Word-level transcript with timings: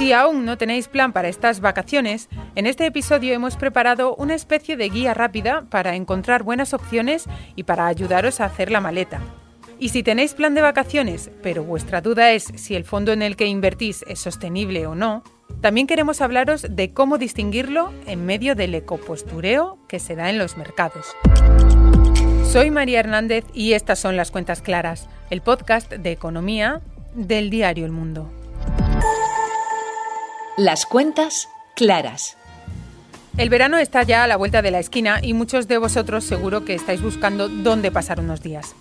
Si 0.00 0.14
aún 0.14 0.46
no 0.46 0.56
tenéis 0.56 0.88
plan 0.88 1.12
para 1.12 1.28
estas 1.28 1.60
vacaciones, 1.60 2.30
en 2.54 2.64
este 2.64 2.86
episodio 2.86 3.34
hemos 3.34 3.56
preparado 3.56 4.16
una 4.16 4.34
especie 4.34 4.78
de 4.78 4.88
guía 4.88 5.12
rápida 5.12 5.66
para 5.68 5.94
encontrar 5.94 6.42
buenas 6.42 6.72
opciones 6.72 7.26
y 7.54 7.64
para 7.64 7.86
ayudaros 7.86 8.40
a 8.40 8.46
hacer 8.46 8.70
la 8.70 8.80
maleta. 8.80 9.20
Y 9.78 9.90
si 9.90 10.02
tenéis 10.02 10.32
plan 10.32 10.54
de 10.54 10.62
vacaciones, 10.62 11.30
pero 11.42 11.64
vuestra 11.64 12.00
duda 12.00 12.32
es 12.32 12.44
si 12.44 12.74
el 12.76 12.84
fondo 12.84 13.12
en 13.12 13.20
el 13.20 13.36
que 13.36 13.44
invertís 13.44 14.02
es 14.08 14.20
sostenible 14.20 14.86
o 14.86 14.94
no, 14.94 15.22
también 15.60 15.86
queremos 15.86 16.22
hablaros 16.22 16.64
de 16.70 16.94
cómo 16.94 17.18
distinguirlo 17.18 17.92
en 18.06 18.24
medio 18.24 18.54
del 18.54 18.74
ecopostureo 18.74 19.76
que 19.86 19.98
se 19.98 20.16
da 20.16 20.30
en 20.30 20.38
los 20.38 20.56
mercados. 20.56 21.14
Soy 22.46 22.70
María 22.70 23.00
Hernández 23.00 23.44
y 23.52 23.74
estas 23.74 23.98
son 23.98 24.16
las 24.16 24.30
cuentas 24.30 24.62
claras, 24.62 25.10
el 25.28 25.42
podcast 25.42 25.92
de 25.92 26.10
economía 26.10 26.80
del 27.14 27.50
diario 27.50 27.84
El 27.84 27.92
Mundo. 27.92 28.32
Las 30.62 30.84
cuentas 30.84 31.48
claras. 31.74 32.36
El 33.38 33.48
verano 33.48 33.78
está 33.78 34.02
ya 34.02 34.24
a 34.24 34.26
la 34.26 34.36
vuelta 34.36 34.60
de 34.60 34.70
la 34.70 34.78
esquina 34.78 35.18
y 35.22 35.32
muchos 35.32 35.68
de 35.68 35.78
vosotros 35.78 36.22
seguro 36.22 36.66
que 36.66 36.74
estáis 36.74 37.00
buscando 37.00 37.48
dónde 37.48 37.90
pasar 37.90 38.20
unos 38.20 38.42
días. 38.42 38.74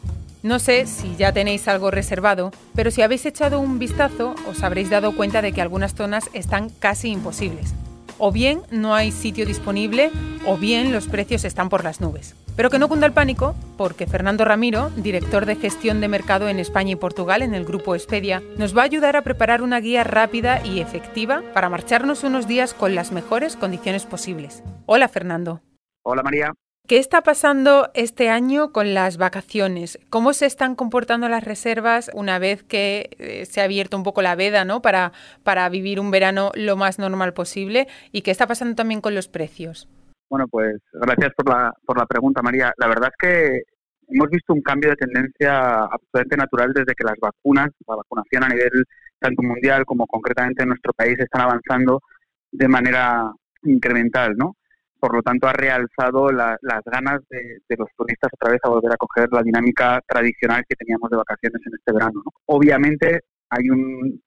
No 0.44 0.60
sé 0.60 0.88
si 0.88 1.16
ya 1.16 1.32
tenéis 1.32 1.70
algo 1.70 1.90
reservado, 1.90 2.52
pero 2.76 2.92
si 2.92 3.02
habéis 3.02 3.26
echado 3.26 3.62
un 3.62 3.80
vistazo 3.80 4.36
os 4.46 4.62
habréis 4.62 4.90
dado 4.90 5.16
cuenta 5.16 5.42
de 5.42 5.54
que 5.54 5.62
algunas 5.62 5.96
zonas 5.96 6.30
están 6.34 6.68
casi 6.68 7.12
imposibles. 7.12 7.74
O 8.20 8.32
bien 8.32 8.62
no 8.70 8.94
hay 8.94 9.12
sitio 9.12 9.46
disponible 9.46 10.12
o 10.46 10.58
bien 10.58 10.92
los 10.92 11.08
precios 11.08 11.46
están 11.46 11.70
por 11.70 11.84
las 11.84 12.02
nubes. 12.02 12.36
Pero 12.56 12.70
que 12.70 12.78
no 12.78 12.90
cunda 12.90 13.08
el 13.08 13.14
pánico, 13.14 13.56
porque 13.78 14.06
Fernando 14.06 14.44
Ramiro, 14.44 14.90
director 14.98 15.46
de 15.46 15.56
gestión 15.56 16.02
de 16.02 16.10
mercado 16.10 16.50
en 16.50 16.60
España 16.60 16.92
y 16.92 16.96
Portugal 16.98 17.42
en 17.42 17.56
el 17.56 17.64
grupo 17.64 17.96
Expedia, 17.96 18.44
nos 18.58 18.78
va 18.78 18.82
a 18.82 18.86
ayudar 18.86 19.16
a 19.16 19.22
preparar 19.22 19.62
una 19.62 19.80
guía 19.80 20.04
rápida 20.04 20.62
y 20.66 20.82
efectiva 20.82 21.42
para 21.54 21.70
marcharnos 21.70 22.26
unos 22.26 22.48
días 22.48 22.74
con 22.74 22.96
las 22.96 23.14
mejores 23.14 23.56
condiciones 23.56 24.06
posibles. 24.06 24.62
Hola 24.86 25.08
Fernando. 25.08 25.62
Hola 26.04 26.22
María. 26.22 26.54
¿Qué 26.90 26.98
está 26.98 27.22
pasando 27.22 27.92
este 27.94 28.30
año 28.30 28.72
con 28.72 28.96
las 28.96 29.18
vacaciones? 29.18 30.00
¿Cómo 30.10 30.34
se 30.34 30.48
están 30.48 30.74
comportando 30.74 31.30
las 31.30 31.44
reservas 31.44 32.10
una 32.16 32.40
vez 32.40 32.64
que 32.64 33.12
eh, 33.20 33.46
se 33.46 33.62
ha 33.62 33.66
abierto 33.66 33.96
un 33.96 34.02
poco 34.02 34.24
la 34.24 34.34
veda 34.34 34.66
¿no? 34.66 34.82
para, 34.82 35.12
para 35.44 35.70
vivir 35.70 36.00
un 36.00 36.10
verano 36.10 36.50
lo 36.56 36.78
más 36.78 36.98
normal 36.98 37.36
posible? 37.36 37.88
¿Y 38.12 38.24
qué 38.24 38.32
está 38.32 38.48
pasando 38.48 38.74
también 38.74 39.02
con 39.02 39.14
los 39.14 39.28
precios? 39.28 39.88
Bueno, 40.32 40.48
pues 40.48 40.78
gracias 40.92 41.32
por 41.38 41.48
la, 41.48 41.72
por 41.86 41.96
la 41.96 42.08
pregunta, 42.08 42.42
María. 42.42 42.74
La 42.78 42.88
verdad 42.88 43.12
es 43.12 43.18
que 43.20 43.62
hemos 44.08 44.28
visto 44.32 44.52
un 44.52 44.64
cambio 44.64 44.90
de 44.90 44.96
tendencia 44.96 45.84
absolutamente 45.84 46.38
natural 46.38 46.74
desde 46.74 46.96
que 46.96 47.04
las 47.04 47.20
vacunas, 47.22 47.70
la 47.88 47.98
vacunación 47.98 48.46
a 48.46 48.50
nivel 48.50 48.84
tanto 49.20 49.44
mundial 49.44 49.86
como 49.86 50.08
concretamente 50.08 50.64
en 50.64 50.70
nuestro 50.70 50.92
país, 50.94 51.20
están 51.20 51.42
avanzando 51.42 52.02
de 52.52 52.68
manera 52.68 53.32
incremental, 53.62 54.36
¿no? 54.36 54.56
Por 55.00 55.16
lo 55.16 55.22
tanto 55.22 55.48
ha 55.48 55.54
realzado 55.54 56.30
las 56.32 56.84
ganas 56.86 57.22
de, 57.30 57.76
los 57.78 57.88
turistas 57.96 58.30
otra 58.34 58.52
vez 58.52 58.60
a 58.64 58.70
volver 58.70 58.92
a 58.92 58.98
coger 58.98 59.30
la 59.32 59.42
dinámica 59.42 60.02
tradicional 60.08 60.66
que 60.68 60.76
teníamos 60.76 61.10
de 61.10 61.18
vacaciones 61.18 61.62
en 61.66 61.74
este 61.74 61.94
verano. 61.94 62.22
Obviamente 62.46 63.22
hay 63.50 63.64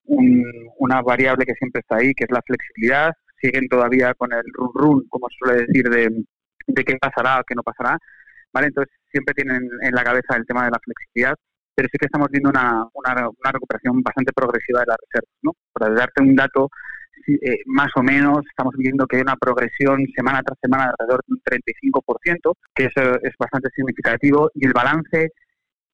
una 0.05 1.03
variable 1.03 1.45
que 1.45 1.55
siempre 1.55 1.81
está 1.81 1.97
ahí, 1.97 2.15
que 2.15 2.25
es 2.25 2.31
la 2.31 2.43
flexibilidad. 2.45 3.13
Siguen 3.41 3.69
todavía 3.69 4.15
con 4.15 4.33
el 4.33 4.43
run 4.55 4.71
run, 4.75 5.09
como 5.09 5.29
se 5.29 5.37
suele 5.39 5.67
decir, 5.67 5.89
de, 5.91 6.85
qué 6.85 6.97
pasará 7.01 7.41
o 7.41 7.45
qué 7.47 7.55
no 7.55 7.63
pasará. 7.63 7.99
¿vale? 8.53 8.69
Entonces 8.69 8.95
siempre 9.11 9.35
tienen 9.35 9.69
en 9.83 9.95
la 9.95 10.05
cabeza 10.05 10.37
el 10.37 10.47
tema 10.47 10.65
de 10.65 10.71
la 10.71 10.81
flexibilidad, 10.83 11.37
pero 11.75 11.89
sí 11.93 11.99
que 11.99 12.07
estamos 12.07 12.29
viendo 12.31 12.51
una, 12.51 12.85
una 12.95 13.53
recuperación 13.53 14.03
bastante 14.03 14.33
progresiva 14.33 14.81
de 14.81 14.87
las 14.87 14.97
reservas. 15.07 15.37
¿no? 15.43 15.53
Para 15.73 15.93
darte 15.93 16.23
un 16.23 16.35
dato, 16.35 16.71
eh, 17.27 17.59
más 17.67 17.91
o 17.97 18.03
menos 18.03 18.41
estamos 18.49 18.75
viendo 18.77 19.07
que 19.07 19.17
hay 19.17 19.23
una 19.23 19.37
progresión 19.37 20.07
semana 20.15 20.43
tras 20.43 20.59
semana 20.61 20.85
de 20.85 20.91
alrededor 20.91 21.21
de 21.27 21.35
un 21.35 21.43
35%, 21.43 22.55
que 22.75 22.85
eso 22.85 23.15
es 23.23 23.33
bastante 23.39 23.69
significativo, 23.75 24.51
y 24.55 24.67
el 24.67 24.73
balance 24.73 25.33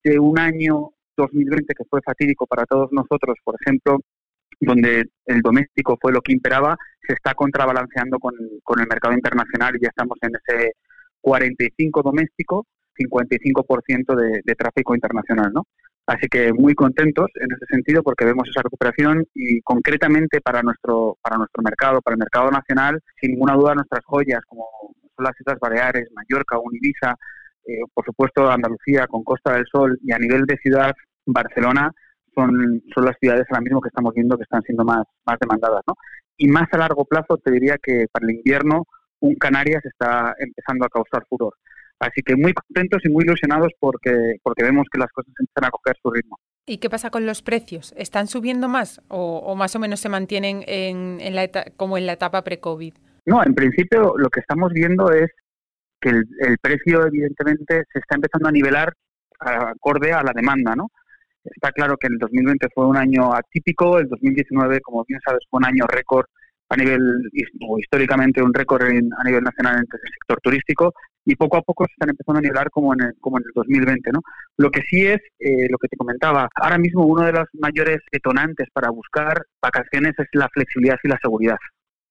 de 0.05 0.19
un 0.19 0.39
año 0.39 0.91
2020 1.17 1.75
que 1.75 1.85
fue 1.89 2.01
fatídico 2.05 2.47
para 2.47 2.65
todos 2.65 2.91
nosotros, 2.93 3.37
por 3.45 3.57
ejemplo, 3.61 3.99
donde 4.61 5.05
el 5.27 5.41
doméstico 5.41 5.97
fue 6.01 6.13
lo 6.13 6.21
que 6.21 6.33
imperaba, 6.33 6.77
se 7.07 7.15
está 7.15 7.35
contrabalanceando 7.35 8.19
con, 8.19 8.35
con 8.63 8.81
el 8.81 8.87
mercado 8.89 9.15
internacional 9.15 9.77
y 9.77 9.83
ya 9.83 9.89
estamos 9.89 10.19
en 10.23 10.31
ese 10.35 10.73
45 11.21 12.03
doméstico, 12.03 12.67
55% 12.97 14.17
de, 14.17 14.41
de 14.45 14.55
tráfico 14.55 14.95
internacional, 14.95 15.53
¿no? 15.53 15.65
Así 16.09 16.27
que 16.27 16.55
muy 16.55 16.75
contentos 16.75 17.29
en 17.35 17.53
ese 17.53 17.67
sentido 17.67 18.03
porque 18.03 18.25
vemos 18.25 18.49
esa 18.49 18.63
recuperación 18.63 19.27
y 19.35 19.61
concretamente 19.61 20.41
para 20.41 20.63
nuestro 20.63 21.19
para 21.21 21.37
nuestro 21.37 21.63
mercado, 21.63 22.01
para 22.01 22.15
el 22.15 22.19
mercado 22.19 22.51
nacional, 22.51 22.99
sin 23.21 23.33
ninguna 23.33 23.53
duda 23.53 23.75
nuestras 23.75 24.03
joyas 24.07 24.41
como 24.49 24.65
son 25.15 25.25
las 25.25 25.39
Islas 25.39 25.59
Baleares, 25.61 26.09
Mallorca, 26.15 26.59
Univisa, 26.59 27.15
eh, 27.67 27.81
por 27.93 28.07
supuesto 28.07 28.51
Andalucía 28.51 29.07
con 29.07 29.23
Costa 29.23 29.53
del 29.53 29.67
Sol 29.71 29.99
y 30.03 30.11
a 30.13 30.19
nivel 30.19 30.47
de 30.47 30.57
ciudad 30.57 30.95
Barcelona 31.27 31.93
son, 32.35 32.83
son 32.95 33.05
las 33.05 33.17
ciudades 33.21 33.45
ahora 33.51 33.61
mismo 33.61 33.83
que 33.83 33.89
estamos 33.89 34.15
viendo 34.15 34.39
que 34.39 34.45
están 34.45 34.63
siendo 34.63 34.85
más, 34.85 35.05
más 35.27 35.39
demandadas. 35.39 35.83
¿no? 35.87 35.93
Y 36.39 36.49
más 36.49 36.69
a 36.73 36.79
largo 36.79 37.05
plazo 37.05 37.37
te 37.37 37.51
diría 37.51 37.77
que 37.83 38.07
para 38.11 38.25
el 38.25 38.37
invierno 38.37 38.85
un 39.21 39.35
Canarias 39.35 39.85
está 39.85 40.35
empezando 40.39 40.87
a 40.87 40.89
causar 40.89 41.27
furor. 41.29 41.53
Así 42.01 42.23
que 42.23 42.37
muy 42.37 42.53
contentos 42.53 43.03
y 43.05 43.09
muy 43.09 43.25
ilusionados 43.25 43.73
porque, 43.81 44.37
porque 44.43 44.63
vemos 44.63 44.87
que 44.93 44.99
las 44.99 45.11
cosas 45.11 45.33
empiezan 45.39 45.65
a 45.65 45.71
coger 45.71 45.97
su 46.01 46.11
ritmo. 46.11 46.39
¿Y 46.67 46.79
qué 46.79 46.89
pasa 46.89 47.11
con 47.11 47.27
los 47.27 47.43
precios? 47.43 47.93
¿Están 47.97 48.29
subiendo 48.29 48.69
más 48.69 49.01
o, 49.09 49.55
más 49.57 49.75
o 49.75 49.79
menos 49.81 50.01
se 50.01 50.09
mantienen 50.09 50.63
en, 50.67 51.21
en 51.21 51.35
la 51.35 51.49
como 51.77 51.99
en 51.99 52.07
la 52.07 52.13
etapa 52.13 52.45
pre-COVID? 52.45 52.95
No, 53.27 53.43
en 53.45 53.55
principio 53.55 54.15
lo 54.17 54.31
que 54.31 54.41
estamos 54.41 54.73
viendo 54.73 55.11
es 55.11 55.31
que 56.01 56.11
el, 56.11 56.25
el, 56.41 56.59
precio 56.59 57.05
evidentemente 57.07 57.83
se 57.93 57.99
está 57.99 58.15
empezando 58.15 58.49
a 58.49 58.53
nivelar 58.53 58.93
acorde 59.41 60.13
a 60.13 60.23
la 60.23 60.33
demanda, 60.33 60.77
¿no? 60.77 60.89
Está 61.45 61.73
claro 61.73 61.97
que 61.97 62.09
el 62.09 62.19
2020 62.19 62.69
fue 62.75 62.87
un 62.87 62.97
año 62.97 63.33
atípico, 63.35 63.99
el 63.99 64.09
2019, 64.09 64.81
como 64.81 65.05
bien 65.07 65.21
sabes, 65.25 65.41
fue 65.51 65.59
un 65.59 65.67
año 65.67 65.87
récord 65.87 66.27
a 66.69 66.77
nivel 66.77 67.01
históricamente 67.79 68.43
un 68.43 68.53
récord 68.53 68.83
a 68.83 69.25
nivel 69.25 69.43
nacional 69.43 69.77
en 69.77 69.81
el 69.81 70.13
sector 70.13 70.39
turístico 70.43 70.93
y 71.29 71.37
poco 71.37 71.59
a 71.59 71.63
poco 71.63 71.85
se 71.85 71.93
están 71.93 72.09
empezando 72.09 72.39
a 72.39 72.43
nivelar 72.43 72.71
como 72.71 72.95
en 72.95 73.03
el, 73.03 73.15
como 73.21 73.37
en 73.37 73.45
el 73.47 73.53
2020. 73.55 74.13
¿no? 74.13 74.21
Lo 74.57 74.71
que 74.71 74.81
sí 74.89 75.05
es, 75.05 75.21
eh, 75.39 75.69
lo 75.69 75.77
que 75.77 75.89
te 75.89 75.97
comentaba, 75.97 76.49
ahora 76.55 76.79
mismo 76.79 77.05
uno 77.05 77.23
de 77.23 77.33
los 77.33 77.47
mayores 77.53 77.99
detonantes 78.11 78.69
para 78.73 78.89
buscar 78.89 79.45
vacaciones 79.61 80.15
es 80.19 80.27
la 80.33 80.49
flexibilidad 80.49 80.97
y 81.03 81.09
la 81.09 81.19
seguridad. 81.21 81.59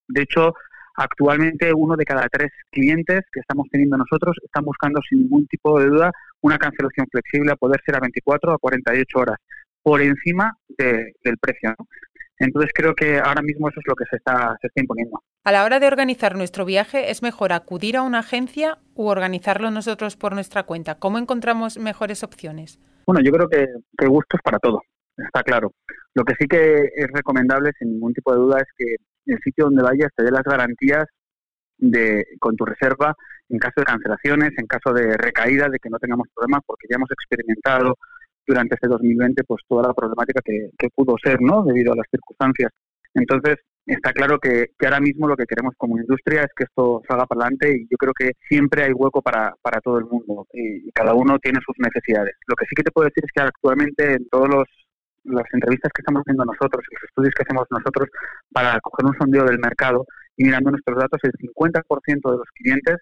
De 0.07 0.21
hecho, 0.21 0.53
actualmente 0.95 1.73
uno 1.73 1.95
de 1.95 2.05
cada 2.05 2.27
tres 2.29 2.51
clientes 2.69 3.21
que 3.31 3.39
estamos 3.39 3.65
teniendo 3.71 3.97
nosotros 3.97 4.35
están 4.43 4.65
buscando 4.65 5.01
sin 5.09 5.21
ningún 5.21 5.47
tipo 5.47 5.79
de 5.79 5.87
duda 5.87 6.11
una 6.41 6.59
cancelación 6.59 7.07
flexible 7.11 7.51
a 7.51 7.55
poder 7.55 7.81
ser 7.83 7.95
a 7.95 7.99
24 7.99 8.51
o 8.51 8.53
a 8.53 8.59
48 8.59 9.17
horas 9.17 9.37
por 9.81 9.99
encima 9.99 10.55
del 10.77 11.37
precio. 11.41 11.73
¿no? 11.79 11.87
Entonces 12.39 12.71
creo 12.73 12.93
que 12.93 13.17
ahora 13.17 13.41
mismo 13.41 13.69
eso 13.69 13.79
es 13.79 13.87
lo 13.87 13.95
que 13.95 14.05
se 14.09 14.17
está, 14.17 14.57
se 14.61 14.67
está 14.67 14.81
imponiendo. 14.81 15.21
A 15.43 15.51
la 15.51 15.63
hora 15.63 15.79
de 15.79 15.87
organizar 15.87 16.35
nuestro 16.35 16.65
viaje, 16.65 17.09
¿es 17.09 17.23
mejor 17.23 17.51
acudir 17.51 17.97
a 17.97 18.03
una 18.03 18.19
agencia 18.19 18.77
u 18.93 19.07
organizarlo 19.07 19.71
nosotros 19.71 20.15
por 20.17 20.33
nuestra 20.33 20.63
cuenta? 20.63 20.95
¿Cómo 20.95 21.17
encontramos 21.17 21.77
mejores 21.77 22.23
opciones? 22.23 22.79
Bueno, 23.05 23.21
yo 23.23 23.31
creo 23.31 23.49
que, 23.49 23.67
que 23.97 24.07
gustos 24.07 24.39
para 24.43 24.59
todo, 24.59 24.81
está 25.17 25.41
claro. 25.43 25.71
Lo 26.13 26.23
que 26.23 26.35
sí 26.39 26.47
que 26.47 26.89
es 26.95 27.07
recomendable, 27.13 27.71
sin 27.79 27.93
ningún 27.93 28.13
tipo 28.13 28.31
de 28.33 28.39
duda, 28.39 28.59
es 28.59 28.67
que 28.77 28.95
el 29.25 29.39
sitio 29.43 29.65
donde 29.65 29.83
vayas 29.83 30.11
te 30.15 30.23
dé 30.23 30.31
las 30.31 30.43
garantías 30.43 31.05
de, 31.77 32.25
con 32.39 32.55
tu 32.55 32.65
reserva 32.65 33.15
en 33.49 33.59
caso 33.59 33.75
de 33.77 33.85
cancelaciones, 33.85 34.51
en 34.57 34.67
caso 34.67 34.93
de 34.93 35.15
recaída, 35.15 35.69
de 35.69 35.79
que 35.79 35.89
no 35.89 35.99
tengamos 35.99 36.27
problemas, 36.35 36.61
porque 36.65 36.87
ya 36.89 36.95
hemos 36.95 37.09
experimentado 37.11 37.95
durante 38.47 38.75
este 38.75 38.87
2020 38.87 39.43
pues 39.43 39.61
toda 39.67 39.87
la 39.87 39.93
problemática 39.93 40.41
que, 40.43 40.89
pudo 40.95 41.15
ser, 41.21 41.41
¿no? 41.41 41.63
Debido 41.63 41.93
a 41.93 41.97
las 41.97 42.07
circunstancias. 42.09 42.71
Entonces, 43.13 43.57
está 43.85 44.13
claro 44.13 44.39
que, 44.39 44.71
ahora 44.81 44.99
mismo 44.99 45.27
lo 45.27 45.35
que 45.35 45.45
queremos 45.45 45.73
como 45.77 45.97
industria 45.97 46.41
es 46.41 46.51
que 46.55 46.63
esto 46.63 47.01
salga 47.07 47.25
para 47.25 47.41
adelante 47.41 47.75
y 47.75 47.87
yo 47.89 47.97
creo 47.97 48.13
que 48.13 48.31
siempre 48.47 48.83
hay 48.83 48.93
hueco 48.93 49.21
para, 49.21 49.53
para 49.61 49.81
todo 49.81 49.99
el 49.99 50.05
mundo 50.05 50.47
y, 50.53 50.89
cada 50.91 51.13
uno 51.13 51.37
tiene 51.39 51.59
sus 51.65 51.75
necesidades. 51.77 52.35
Lo 52.47 52.55
que 52.55 52.65
sí 52.65 52.75
que 52.75 52.83
te 52.83 52.91
puedo 52.91 53.05
decir 53.05 53.23
es 53.23 53.31
que 53.35 53.41
actualmente 53.41 54.13
en 54.13 54.27
todos 54.29 54.49
los 54.49 54.65
las 55.23 55.43
entrevistas 55.51 55.91
que 55.93 56.01
estamos 56.01 56.21
haciendo 56.21 56.45
nosotros, 56.45 56.85
los 56.89 57.03
estudios 57.03 57.33
que 57.35 57.43
hacemos 57.43 57.67
nosotros 57.69 58.07
para 58.49 58.79
coger 58.79 59.05
un 59.07 59.17
sondeo 59.17 59.43
del 59.43 59.59
mercado 59.59 60.05
y 60.37 60.45
mirando 60.45 60.71
nuestros 60.71 60.97
datos, 60.97 61.19
el 61.23 61.33
50% 61.33 62.31
de 62.31 62.37
los 62.37 62.47
clientes 62.55 62.95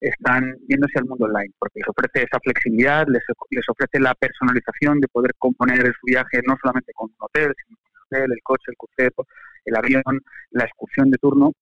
están 0.00 0.56
yéndose 0.68 0.98
al 0.98 1.06
mundo 1.06 1.26
online, 1.26 1.52
porque 1.58 1.80
les 1.80 1.88
ofrece 1.88 2.24
esa 2.24 2.38
flexibilidad, 2.40 3.06
les, 3.08 3.22
les 3.50 3.68
ofrece 3.68 4.00
la 4.00 4.14
personalización 4.14 5.00
de 5.00 5.08
poder 5.08 5.32
componer 5.38 5.84
su 5.86 6.06
viaje 6.06 6.40
no 6.46 6.56
solamente 6.60 6.92
con 6.94 7.10
un 7.10 7.16
hotel, 7.18 7.52
sino 7.64 7.76
con 7.78 7.90
el 7.90 8.02
hotel, 8.06 8.32
el 8.32 8.42
coche, 8.42 8.64
el 8.68 8.76
crucero, 8.76 9.26
el 9.64 9.76
avión, 9.76 10.20
la 10.50 10.64
excursión 10.64 11.10
de 11.10 11.18
turno 11.18 11.52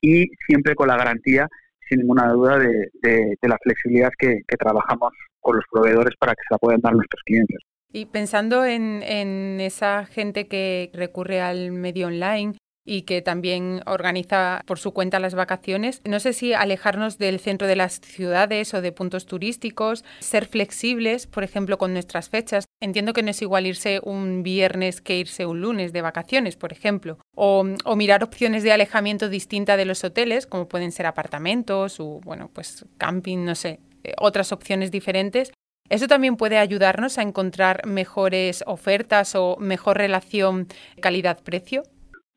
y 0.00 0.26
siempre 0.46 0.74
con 0.74 0.88
la 0.88 0.96
garantía, 0.96 1.48
sin 1.88 2.00
ninguna 2.00 2.28
duda, 2.28 2.58
de, 2.58 2.90
de, 3.02 3.48
la 3.48 3.58
flexibilidad 3.62 4.10
que, 4.16 4.40
que, 4.46 4.56
trabajamos 4.56 5.12
con 5.40 5.56
los 5.56 5.64
proveedores 5.70 6.14
para 6.18 6.32
que 6.32 6.42
se 6.48 6.54
la 6.54 6.58
puedan 6.58 6.80
dar 6.80 6.94
nuestros 6.94 7.20
clientes. 7.24 7.58
Y 7.92 8.06
pensando 8.06 8.64
en, 8.64 9.02
en 9.02 9.60
esa 9.60 10.06
gente 10.06 10.46
que 10.46 10.90
recurre 10.94 11.40
al 11.40 11.72
medio 11.72 12.06
online, 12.06 12.54
y 12.90 13.02
que 13.02 13.22
también 13.22 13.82
organiza 13.86 14.62
por 14.66 14.80
su 14.80 14.92
cuenta 14.92 15.20
las 15.20 15.36
vacaciones. 15.36 16.02
No 16.04 16.18
sé 16.18 16.32
si 16.32 16.54
alejarnos 16.54 17.18
del 17.18 17.38
centro 17.38 17.68
de 17.68 17.76
las 17.76 18.00
ciudades 18.00 18.74
o 18.74 18.82
de 18.82 18.90
puntos 18.90 19.26
turísticos, 19.26 20.04
ser 20.18 20.46
flexibles, 20.46 21.28
por 21.28 21.44
ejemplo, 21.44 21.78
con 21.78 21.92
nuestras 21.92 22.30
fechas. 22.30 22.64
Entiendo 22.80 23.12
que 23.12 23.22
no 23.22 23.30
es 23.30 23.42
igual 23.42 23.68
irse 23.68 24.00
un 24.02 24.42
viernes 24.42 25.00
que 25.00 25.16
irse 25.16 25.46
un 25.46 25.60
lunes 25.60 25.92
de 25.92 26.02
vacaciones, 26.02 26.56
por 26.56 26.72
ejemplo, 26.72 27.18
o, 27.36 27.62
mirar 27.94 28.24
opciones 28.24 28.64
de 28.64 28.72
alejamiento 28.72 29.28
distinta 29.28 29.76
de 29.76 29.84
los 29.84 30.02
hoteles, 30.02 30.48
como 30.48 30.66
pueden 30.66 30.90
ser 30.90 31.06
apartamentos 31.06 32.00
o, 32.00 32.18
bueno, 32.24 32.50
pues 32.52 32.84
camping, 32.98 33.44
no 33.44 33.54
sé, 33.54 33.78
eh, 34.02 34.14
otras 34.18 34.50
opciones 34.50 34.90
diferentes. 34.90 35.52
¿Eso 35.88 36.08
también 36.08 36.36
puede 36.36 36.58
ayudarnos 36.58 37.18
a 37.18 37.22
encontrar 37.22 37.86
mejores 37.86 38.64
ofertas 38.66 39.36
o 39.36 39.56
mejor 39.60 39.96
relación 39.98 40.66
calidad-precio? 41.00 41.84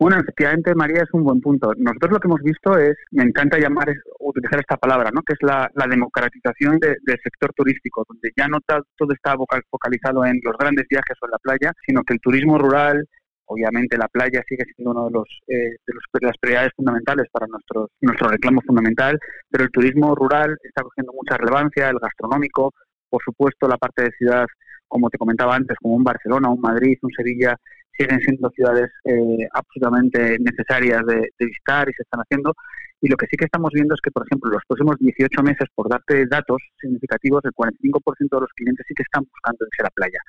Bueno, 0.03 0.19
efectivamente, 0.19 0.75
María, 0.75 1.03
es 1.03 1.13
un 1.13 1.23
buen 1.23 1.39
punto. 1.39 1.71
Nosotros 1.77 2.11
lo 2.11 2.19
que 2.19 2.27
hemos 2.27 2.41
visto 2.41 2.77
es, 2.77 2.93
me 3.11 3.23
encanta 3.23 3.57
llamar, 3.57 3.87
utilizar 4.19 4.59
esta 4.59 4.75
palabra, 4.75 5.11
¿no? 5.13 5.21
que 5.21 5.31
es 5.31 5.39
la, 5.41 5.71
democratización 5.89 6.77
del 6.77 7.19
sector 7.23 7.53
turístico, 7.55 8.03
donde 8.09 8.29
ya 8.35 8.49
no 8.49 8.59
todo 8.67 9.13
está 9.13 9.33
focalizado 9.71 10.25
en 10.25 10.41
los 10.43 10.57
grandes 10.57 10.87
viajes 10.89 11.15
o 11.21 11.25
en 11.25 11.31
la 11.31 11.37
playa, 11.37 11.71
sino 11.87 12.03
que 12.03 12.15
el 12.15 12.19
turismo 12.19 12.57
rural, 12.57 13.07
obviamente 13.45 13.97
la 13.97 14.09
playa 14.09 14.43
sigue 14.45 14.65
siendo 14.75 14.91
uno 14.91 15.05
de 15.05 15.11
los, 15.13 15.27
eh, 15.47 15.77
de 15.87 16.27
las 16.27 16.37
prioridades 16.37 16.73
fundamentales 16.75 17.27
para 17.31 17.47
nuestro, 17.47 17.87
nuestro 18.01 18.27
reclamo 18.27 18.59
fundamental, 18.59 19.17
pero 19.49 19.63
el 19.63 19.71
turismo 19.71 20.15
rural 20.15 20.57
está 20.63 20.83
cogiendo 20.83 21.13
mucha 21.13 21.37
relevancia, 21.37 21.87
el 21.87 21.99
gastronómico, 21.99 22.73
por 23.09 23.23
supuesto 23.23 23.69
la 23.69 23.77
parte 23.77 24.03
de 24.03 24.11
ciudad, 24.17 24.47
como 24.85 25.09
te 25.09 25.17
comentaba 25.17 25.55
antes, 25.55 25.77
como 25.81 25.95
un 25.95 26.03
Barcelona, 26.03 26.49
un 26.49 26.59
Madrid, 26.59 26.97
un 27.01 27.11
Sevilla, 27.11 27.55
siguen 27.97 28.19
siendo 28.21 28.49
ciudades 28.51 28.89
eh, 29.05 29.47
absolutamente 29.53 30.37
necesarias 30.39 31.05
de, 31.05 31.29
visitar 31.39 31.89
y 31.89 31.93
se 31.93 32.03
están 32.03 32.21
haciendo. 32.21 32.53
Y 33.01 33.09
lo 33.09 33.17
que 33.17 33.27
sí 33.27 33.35
que 33.35 33.45
estamos 33.45 33.71
viendo 33.73 33.93
es 33.93 34.01
que, 34.01 34.11
por 34.11 34.25
ejemplo, 34.25 34.49
los 34.49 34.63
próximos 34.65 34.95
18 34.99 35.43
meses, 35.43 35.67
por 35.75 35.89
darte 35.89 36.25
datos 36.25 36.57
significativos, 36.79 37.43
el 37.43 37.51
45% 37.51 38.17
de 38.17 38.39
los 38.39 38.53
clientes 38.55 38.85
sí 38.87 38.93
que 38.95 39.03
están 39.03 39.25
buscando 39.29 39.65
irse 39.65 39.81
a 39.81 39.83
la 39.83 39.89
playa. 39.89 40.19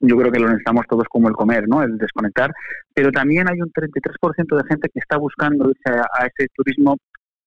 Yo 0.00 0.16
creo 0.16 0.30
que 0.30 0.38
lo 0.38 0.48
necesitamos 0.48 0.86
todos 0.88 1.08
como 1.08 1.28
el 1.28 1.34
comer, 1.34 1.66
¿no? 1.66 1.82
El 1.82 1.96
desconectar. 1.96 2.52
Pero 2.94 3.10
también 3.10 3.48
hay 3.48 3.60
un 3.60 3.72
33% 3.72 4.56
de 4.56 4.68
gente 4.68 4.88
que 4.92 5.00
está 5.00 5.16
buscando 5.16 5.70
irse 5.70 5.90
a, 5.90 6.26
ese 6.26 6.48
turismo, 6.54 6.98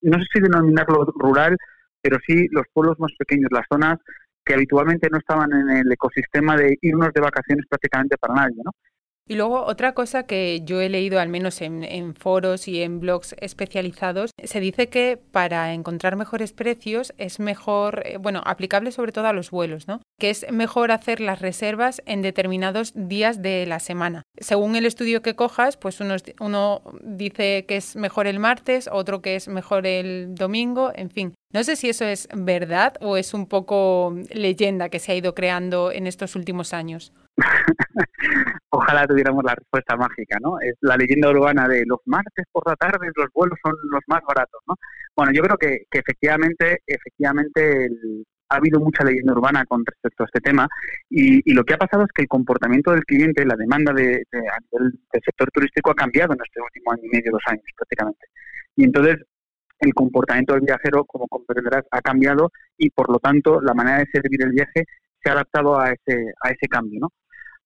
no 0.02 0.20
sé 0.20 0.26
si 0.34 0.42
denominarlo 0.42 1.06
rural, 1.16 1.56
pero 2.02 2.18
sí 2.26 2.48
los 2.50 2.66
pueblos 2.74 3.00
más 3.00 3.12
pequeños, 3.20 3.52
las 3.52 3.66
zonas 3.72 4.00
que 4.44 4.56
habitualmente 4.56 5.08
no 5.12 5.20
estaban 5.20 5.54
en 5.54 5.70
el 5.70 5.92
ecosistema 5.92 6.58
de 6.58 6.76
irnos 6.82 7.14
de 7.14 7.22
vacaciones 7.22 7.66
prácticamente 7.70 8.18
para 8.18 8.34
nadie, 8.34 8.58
¿no? 8.66 8.72
Y 9.32 9.36
luego 9.36 9.64
otra 9.64 9.94
cosa 9.94 10.24
que 10.24 10.60
yo 10.66 10.82
he 10.82 10.90
leído 10.90 11.18
al 11.18 11.30
menos 11.30 11.62
en, 11.62 12.16
foros 12.16 12.68
y 12.68 12.82
en 12.82 13.00
blogs 13.00 13.34
especializados, 13.40 14.32
se 14.44 14.60
dice 14.60 14.90
que 14.90 15.18
para 15.32 15.74
encontrar 15.74 16.18
mejores 16.18 16.52
precios 16.52 17.14
es 17.18 17.40
mejor, 17.40 18.04
eh, 18.06 18.18
bueno, 18.18 18.42
aplicable 18.44 18.92
sobre 18.92 19.14
todo 19.14 19.28
a 19.28 19.32
los 19.32 19.50
vuelos, 19.50 19.88
¿no? 19.88 20.02
Que 20.20 20.32
es 20.32 20.46
mejor 20.52 20.92
hacer 20.92 21.22
las 21.22 21.40
reservas 21.40 22.02
en 22.06 22.22
determinados 22.22 22.92
días 22.94 23.42
de 23.42 23.66
la 23.66 23.80
semana. 23.80 24.24
Según 24.38 24.76
el 24.76 24.86
estudio 24.86 25.22
que 25.22 25.34
cojas, 25.34 25.78
pues 25.78 26.02
uno, 26.02 26.18
uno 26.42 26.82
dice 27.02 27.64
que 27.66 27.78
es 27.78 27.96
mejor 27.96 28.28
el 28.28 28.38
martes, 28.38 28.90
otro 28.92 29.22
que 29.22 29.38
es 29.38 29.48
mejor 29.48 29.88
el 29.88 30.36
domingo, 30.36 30.92
en 30.94 31.10
fin. 31.10 31.34
No 31.54 31.64
sé 31.64 31.78
si 31.78 31.88
eso 31.88 32.04
es 32.04 32.28
verdad 32.34 32.96
o 33.00 33.16
es 33.16 33.34
un 33.34 33.46
poco 33.46 34.14
leyenda 34.34 34.90
que 34.90 35.00
se 35.00 35.14
ha 35.14 35.16
ido 35.16 35.36
creando 35.36 35.90
en 35.94 36.06
estos 36.06 36.36
últimos 36.36 36.74
años. 36.74 37.14
Ojalá 38.70 39.08
tuviéramos 39.08 39.44
la 39.44 39.56
respuesta 39.56 39.96
mágica, 39.96 40.38
¿no? 40.42 40.60
Es 40.62 40.76
la 40.82 40.98
leyenda 40.98 41.30
urbana 41.30 41.68
de 41.68 41.84
los 41.86 42.00
martes 42.06 42.46
por 42.52 42.68
la 42.68 42.76
tarde 42.76 43.12
los 43.16 43.28
vuelos 43.34 43.58
son 43.64 43.74
los 43.90 44.02
más 44.08 44.22
baratos, 44.28 44.62
¿no? 44.68 44.76
Bueno, 45.16 45.32
yo 45.34 45.42
creo 45.44 45.58
que, 45.58 45.86
efectivamente, 45.92 46.80
efectivamente 46.86 47.90
ha 48.50 48.56
habido 48.58 48.80
mucha 48.80 49.04
leyenda 49.04 49.34
urbana 49.34 49.66
con 49.66 49.86
respecto 49.86 50.24
a 50.24 50.26
este 50.26 50.42
tema 50.42 50.68
y, 51.10 51.54
lo 51.54 51.64
que 51.64 51.74
ha 51.74 51.78
pasado 51.78 52.04
es 52.04 52.10
que 52.14 52.24
el 52.24 52.28
comportamiento 52.28 52.92
del 52.92 53.06
cliente, 53.06 53.46
la 53.46 53.56
demanda 53.56 53.94
de, 53.94 54.24
del 54.32 55.24
sector 55.24 55.50
turístico 55.54 55.92
ha 55.92 55.96
cambiado 55.96 56.34
en 56.34 56.40
este 56.46 56.62
último 56.62 56.92
año 56.92 57.04
y 57.04 57.16
medio, 57.16 57.32
dos 57.32 57.44
años 57.48 57.64
prácticamente. 57.76 58.28
Y 58.76 58.84
entonces 58.84 59.18
el 59.80 59.94
comportamiento 59.94 60.54
del 60.54 60.64
viajero, 60.64 61.06
como 61.06 61.28
comprenderás, 61.28 61.86
ha 61.92 62.02
cambiado 62.02 62.52
y 62.78 62.90
por 62.90 63.10
lo 63.12 63.20
tanto 63.20 63.62
la 63.62 63.74
manera 63.74 64.00
de 64.00 64.06
servir 64.12 64.44
el 64.44 64.52
viaje 64.52 64.86
se 65.24 65.30
ha 65.30 65.34
adaptado 65.34 65.80
a 65.80 65.92
ese, 65.92 66.34
a 66.44 66.50
ese 66.50 66.68
cambio. 66.68 67.00
¿no? 67.02 67.10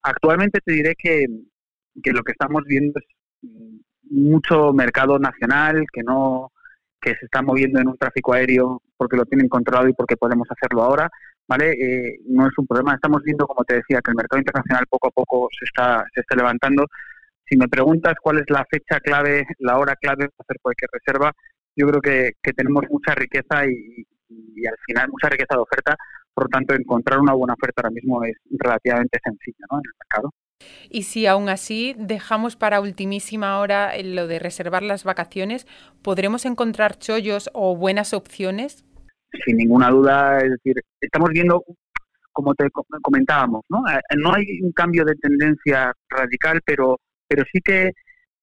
Actualmente 0.06 0.60
te 0.64 0.72
diré 0.72 0.96
que, 0.96 1.26
lo 2.14 2.24
que 2.24 2.32
estamos 2.32 2.64
viendo 2.68 3.00
es 3.00 3.06
mucho 4.04 4.72
mercado 4.72 5.18
nacional 5.18 5.84
que 5.92 6.04
no 6.04 6.52
que 7.02 7.16
se 7.16 7.26
está 7.26 7.42
moviendo 7.42 7.80
en 7.80 7.88
un 7.88 7.98
tráfico 7.98 8.34
aéreo 8.34 8.82
porque 8.98 9.18
lo 9.18 9.26
tienen 9.26 9.50
controlado 9.50 9.88
y 9.88 9.94
porque 9.94 10.18
podemos 10.18 10.48
hacerlo 10.50 10.84
ahora, 10.84 11.10
¿vale? 11.48 11.72
Eh, 11.72 12.20
no 12.28 12.48
es 12.48 12.58
un 12.58 12.68
problema. 12.68 12.96
Estamos 12.96 13.22
viendo, 13.24 13.48
como 13.48 13.64
te 13.64 13.76
decía, 13.76 14.00
que 14.04 14.12
el 14.12 14.18
mercado 14.18 14.40
internacional 14.40 14.86
poco 14.90 15.08
a 15.08 15.12
poco 15.12 15.48
se 15.58 15.66
está, 15.66 16.04
se 16.14 16.22
está 16.22 16.36
levantando. 16.36 16.86
Si 17.48 17.58
me 17.58 17.68
preguntas 17.68 18.16
cuál 18.22 18.40
es 18.40 18.50
la 18.50 18.66
fecha 18.70 19.00
clave, 19.00 19.46
la 19.60 19.78
hora 19.78 19.96
clave 19.96 20.30
para 20.30 20.46
hacer 20.46 20.58
cualquier 20.62 20.90
reserva, 20.94 21.32
yo 21.76 21.88
creo 21.88 22.02
que, 22.02 22.54
tenemos 22.56 22.84
mucha 22.90 23.14
riqueza 23.16 23.68
y, 23.68 24.06
al 24.68 24.78
final 24.86 25.10
mucha 25.10 25.30
riqueza 25.30 25.56
de 25.56 25.62
oferta, 25.62 25.96
por 26.34 26.46
lo 26.46 26.50
tanto 26.50 26.74
encontrar 26.74 27.20
una 27.20 27.34
buena 27.34 27.54
oferta 27.54 27.82
ahora 27.82 27.92
mismo 27.92 28.24
es 28.24 28.36
relativamente 28.50 29.20
sencillo 29.24 29.66
¿no? 29.72 29.78
en 29.78 29.84
el 29.86 29.94
mercado. 30.00 30.32
Y 30.90 31.04
si 31.04 31.28
aún 31.28 31.50
así 31.50 31.96
dejamos 31.98 32.56
para 32.56 32.80
ultimísima 32.80 33.60
hora 33.60 33.92
lo 34.04 34.28
de 34.28 34.40
reservar 34.40 34.84
las 34.84 35.04
vacaciones, 35.04 35.68
¿podremos 36.02 36.46
encontrar 36.46 36.98
chollos 36.98 37.50
o 37.54 37.76
buenas 37.76 38.14
opciones? 38.14 38.86
Sin 39.46 39.58
ninguna 39.58 39.90
duda, 39.90 40.40
es 40.40 40.52
decir, 40.52 40.82
estamos 41.02 41.30
viendo, 41.32 41.64
como 42.32 42.54
te 42.56 42.70
comentábamos, 43.02 43.66
¿no? 43.70 43.84
Eh, 43.90 44.00
no 44.18 44.34
hay 44.34 44.62
un 44.62 44.72
cambio 44.72 45.04
de 45.04 45.16
tendencia 45.16 45.92
radical, 46.10 46.62
pero, 46.66 47.00
pero 47.28 47.44
sí 47.52 47.60
que 47.62 47.92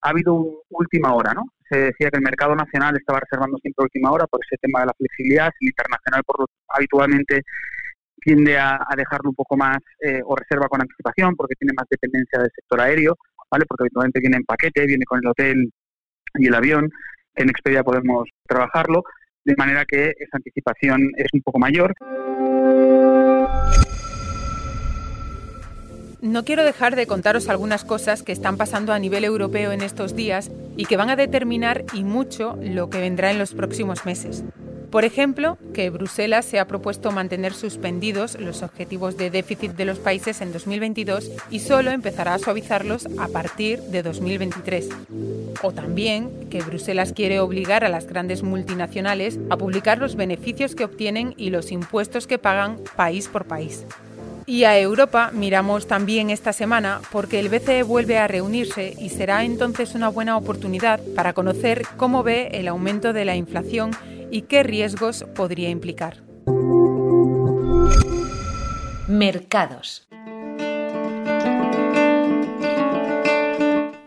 ha 0.03 0.11
habido 0.11 0.63
última 0.71 1.15
hora, 1.15 1.33
¿no? 1.33 1.45
Se 1.71 1.79
decía 1.79 2.11
que 2.11 2.19
el 2.19 2.23
mercado 2.23 2.55
nacional 2.55 2.97
estaba 2.97 3.21
reservando 3.21 3.57
siempre 3.59 3.85
última 3.85 4.11
hora 4.11 4.27
por 4.27 4.41
ese 4.45 4.57
tema 4.61 4.81
de 4.81 4.87
la 4.87 4.95
flexibilidad, 4.95 5.51
el 5.61 5.69
internacional 5.69 6.23
por 6.27 6.41
lo, 6.41 6.47
habitualmente 6.69 7.43
tiende 8.21 8.59
a, 8.59 8.79
dejarlo 8.97 9.31
un 9.31 9.35
poco 9.35 9.57
más 9.57 9.79
eh, 10.01 10.21
o 10.25 10.37
reserva 10.37 10.69
con 10.69 10.81
anticipación 10.81 11.35
porque 11.35 11.55
tiene 11.59 11.73
más 11.77 11.87
dependencia 11.91 12.39
del 12.41 12.51
sector 12.55 12.81
aéreo, 12.81 13.17
¿vale? 13.51 13.65
Porque 13.67 13.85
habitualmente 13.85 14.21
viene 14.21 14.37
en 14.37 14.45
paquete, 14.45 14.87
viene 14.87 15.05
con 15.05 15.21
el 15.21 15.29
hotel 15.29 15.71
y 16.35 16.47
el 16.47 16.55
avión. 16.55 16.89
En 17.35 17.49
Expedia 17.49 17.83
podemos 17.83 18.29
trabajarlo, 18.47 19.03
de 19.45 19.55
manera 19.57 19.85
que 19.85 20.13
esa 20.19 20.37
anticipación 20.37 21.11
es 21.17 21.29
un 21.33 21.43
poco 21.43 21.59
mayor. 21.59 21.95
No 26.23 26.45
quiero 26.45 26.65
dejar 26.65 26.95
de 26.95 27.09
contaros 27.09 27.49
algunas 27.49 27.85
cosas 27.85 28.23
que 28.23 28.31
están 28.31 28.57
pasando 28.57 28.93
a 28.93 28.99
nivel 29.01 29.25
europeo 29.25 29.73
en 29.73 29.83
estos 29.83 30.15
días 30.15 30.53
y 30.77 30.85
que 30.85 30.97
van 30.97 31.11
a 31.11 31.17
determinar 31.17 31.85
y 31.95 32.05
mucho 32.05 32.57
lo 32.63 32.89
que 32.91 33.01
vendrá 33.01 33.33
en 33.33 33.41
los 33.41 33.55
próximos 33.55 34.07
meses. 34.07 34.45
Por 34.93 35.05
ejemplo, 35.05 35.59
que 35.75 35.91
Bruselas 35.91 36.45
se 36.45 36.61
ha 36.61 36.69
propuesto 36.69 37.11
mantener 37.11 37.55
suspendidos 37.55 38.39
los 38.39 38.63
objetivos 38.63 39.17
de 39.17 39.31
déficit 39.31 39.73
de 39.73 39.85
los 39.85 39.99
países 39.99 40.41
en 40.43 40.53
2022 40.53 41.29
y 41.51 41.59
solo 41.59 41.91
empezará 41.91 42.35
a 42.35 42.39
suavizarlos 42.39 43.09
a 43.19 43.27
partir 43.27 43.81
de 43.81 44.05
2023. 44.05 44.91
O 45.65 45.73
también 45.73 46.49
que 46.51 46.63
Bruselas 46.63 47.13
quiere 47.13 47.41
obligar 47.41 47.83
a 47.85 47.89
las 47.89 48.07
grandes 48.07 48.45
multinacionales 48.45 49.41
a 49.51 49.57
publicar 49.57 49.99
los 49.99 50.15
beneficios 50.15 50.77
que 50.77 50.85
obtienen 50.85 51.35
y 51.37 51.51
los 51.51 51.73
impuestos 51.73 52.29
que 52.29 52.39
pagan 52.39 52.79
país 52.95 53.27
por 53.27 53.45
país. 53.47 53.87
Y 54.47 54.65
a 54.65 54.79
Europa 54.79 55.31
miramos 55.33 55.87
también 55.87 56.31
esta 56.31 56.53
semana 56.53 57.01
porque 57.11 57.39
el 57.39 57.49
BCE 57.49 57.83
vuelve 57.83 58.19
a 58.19 58.29
reunirse 58.29 58.95
y 58.99 59.11
será 59.11 59.45
entonces 59.45 59.95
una 59.95 60.09
buena 60.09 60.37
oportunidad 60.37 61.01
para 61.15 61.33
conocer 61.33 61.83
cómo 61.97 62.23
ve 62.23 62.49
el 62.53 62.69
aumento 62.69 63.13
de 63.13 63.25
la 63.25 63.37
inflación 63.37 63.93
y 64.31 64.43
qué 64.43 64.63
riesgos 64.63 65.25
podría 65.35 65.69
implicar. 65.69 66.23
Mercados. 69.09 70.09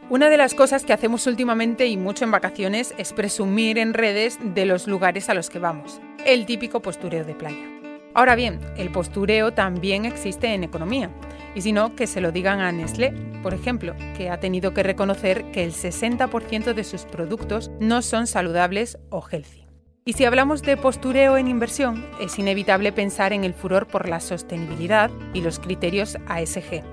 Una 0.10 0.30
de 0.30 0.38
las 0.38 0.54
cosas 0.54 0.86
que 0.86 0.94
hacemos 0.94 1.28
últimamente 1.28 1.88
y 1.88 1.98
mucho 1.98 2.24
en 2.24 2.32
vacaciones 2.32 2.94
es 2.98 3.12
presumir 3.12 3.78
en 3.78 3.94
redes 3.94 4.40
de 4.42 4.66
los 4.66 4.88
lugares 4.88 5.30
a 5.30 5.34
los 5.34 5.50
que 5.50 5.60
vamos. 5.60 6.00
El 6.26 6.46
típico 6.46 6.82
postureo 6.82 7.26
de 7.26 7.36
playa. 7.36 7.75
Ahora 8.16 8.36
bien, 8.36 8.62
el 8.78 8.94
postureo 8.94 9.54
también 9.54 10.06
existe 10.06 10.54
en 10.54 10.64
economía. 10.64 11.12
Y 11.54 11.62
si 11.62 11.74
no, 11.74 11.98
que 11.98 12.08
se 12.08 12.22
lo 12.22 12.32
digan 12.32 12.62
a 12.62 12.72
Nestlé, 12.72 13.12
por 13.44 13.54
ejemplo, 13.54 13.94
que 14.16 14.30
ha 14.30 14.40
tenido 14.40 14.74
que 14.74 14.84
reconocer 14.84 15.52
que 15.52 15.66
el 15.66 15.74
60% 15.74 16.74
de 16.74 16.84
sus 16.86 17.04
productos 17.04 17.72
no 17.82 18.02
son 18.02 18.26
saludables 18.26 18.98
o 19.10 19.22
healthy. 19.22 19.68
Y 20.06 20.14
si 20.14 20.24
hablamos 20.24 20.62
de 20.62 20.78
postureo 20.78 21.36
en 21.36 21.50
inversión, 21.50 22.06
es 22.22 22.40
inevitable 22.40 22.94
pensar 22.94 23.34
en 23.34 23.44
el 23.44 23.54
furor 23.54 23.86
por 23.86 24.08
la 24.08 24.22
sostenibilidad 24.22 25.12
y 25.34 25.42
los 25.42 25.60
criterios 25.60 26.18
ASG. 26.28 26.84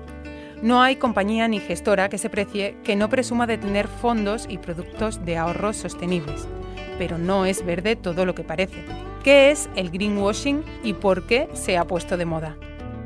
No 0.61 0.81
hay 0.81 0.97
compañía 0.97 1.47
ni 1.47 1.61
gestora 1.61 2.09
que 2.09 2.17
se 2.17 2.29
precie 2.29 2.75
que 2.83 2.97
no 2.97 3.07
presuma 3.07 3.47
de 3.47 3.57
tener 3.57 3.87
fondos 3.87 4.45
y 4.49 4.57
productos 4.57 5.23
de 5.23 5.37
ahorro 5.37 5.71
sostenibles. 5.71 6.47
Pero 6.97 7.17
no 7.17 7.45
es 7.45 7.65
verde 7.65 7.95
todo 7.95 8.25
lo 8.25 8.35
que 8.35 8.43
parece. 8.43 8.83
¿Qué 9.23 9.51
es 9.51 9.69
el 9.75 9.89
greenwashing 9.89 10.63
y 10.83 10.93
por 10.93 11.25
qué 11.25 11.49
se 11.53 11.77
ha 11.77 11.85
puesto 11.85 12.17
de 12.17 12.25
moda? 12.25 12.57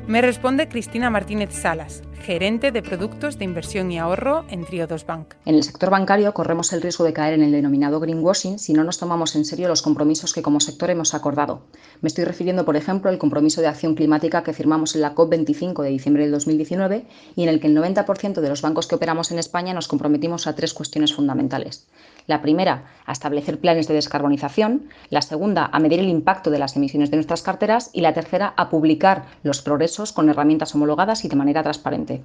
Me 0.08 0.22
responde 0.22 0.68
Cristina 0.68 1.10
Martínez 1.10 1.50
Salas, 1.52 2.02
gerente 2.22 2.72
de 2.72 2.82
productos 2.82 3.38
de 3.38 3.44
inversión 3.44 3.92
y 3.92 3.98
ahorro 3.98 4.46
en 4.48 4.64
Triodos 4.64 5.04
Bank. 5.04 5.34
En 5.44 5.54
el 5.54 5.62
sector 5.62 5.90
bancario 5.90 6.32
corremos 6.32 6.72
el 6.72 6.80
riesgo 6.80 7.04
de 7.04 7.12
caer 7.12 7.34
en 7.34 7.42
el 7.42 7.52
denominado 7.52 8.00
greenwashing 8.00 8.58
si 8.58 8.72
no 8.72 8.84
nos 8.84 8.98
tomamos 8.98 9.36
en 9.36 9.44
serio 9.44 9.68
los 9.68 9.82
compromisos 9.82 10.32
que 10.32 10.40
como 10.40 10.60
sector 10.60 10.88
hemos 10.88 11.12
acordado. 11.12 11.66
Me 12.00 12.08
estoy 12.08 12.24
refiriendo, 12.24 12.64
por 12.64 12.76
ejemplo, 12.76 13.10
al 13.10 13.18
compromiso 13.18 13.60
de 13.60 13.66
acción 13.66 13.94
climática 13.94 14.42
que 14.42 14.54
firmamos 14.54 14.94
en 14.94 15.02
la 15.02 15.14
COP25 15.14 15.82
de 15.82 15.90
diciembre 15.90 16.22
del 16.22 16.32
2019 16.32 17.06
y 17.36 17.42
en 17.42 17.48
el 17.50 17.60
que 17.60 17.66
el 17.66 17.76
90% 17.76 18.40
de 18.40 18.48
los 18.48 18.62
bancos 18.62 18.86
que 18.86 18.94
operamos 18.94 19.30
en 19.30 19.38
España 19.38 19.74
nos 19.74 19.88
comprometimos 19.88 20.46
a 20.46 20.54
tres 20.54 20.74
cuestiones 20.74 21.14
fundamentales. 21.14 21.86
La 22.28 22.42
primera, 22.42 22.84
a 23.06 23.12
establecer 23.12 23.58
planes 23.58 23.88
de 23.88 23.94
descarbonización, 23.94 24.90
la 25.08 25.22
segunda, 25.22 25.70
a 25.72 25.78
medir 25.80 25.98
el 25.98 26.10
impacto 26.10 26.50
de 26.50 26.58
las 26.58 26.76
emisiones 26.76 27.10
de 27.10 27.16
nuestras 27.16 27.40
carteras 27.40 27.88
y 27.94 28.02
la 28.02 28.12
tercera, 28.12 28.52
a 28.58 28.68
publicar 28.68 29.24
los 29.42 29.62
progresos 29.62 30.12
con 30.12 30.28
herramientas 30.28 30.74
homologadas 30.74 31.24
y 31.24 31.28
de 31.28 31.36
manera 31.36 31.62
transparente. 31.62 32.22